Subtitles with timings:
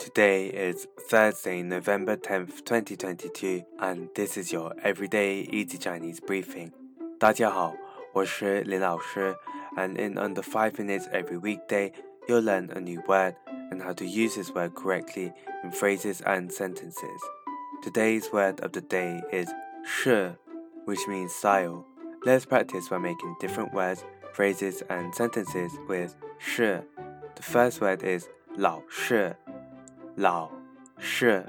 [0.00, 6.72] Today is Thursday, November 10th, 2022, and this is your everyday easy Chinese briefing.
[7.18, 7.74] 大家好，
[8.14, 9.36] 我式林老师
[9.76, 11.92] ，and in under 5 minutes every weekday,
[12.26, 13.34] you'll learn a new word
[13.70, 17.20] and how to use this word correctly in phrases and sentences.
[17.82, 19.52] Today's word of the day is
[19.84, 20.32] 式,
[20.86, 21.84] which means style.
[22.24, 26.86] Let's practice by making different words, phrases and sentences with 是.
[27.36, 29.36] The first word is 老式
[30.20, 30.50] Lao,
[30.98, 31.40] Shi,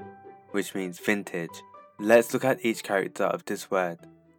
[0.52, 1.62] which means vintage.
[1.98, 3.98] Let's look at each character of this word.